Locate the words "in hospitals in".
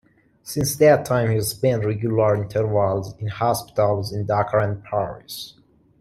3.19-4.25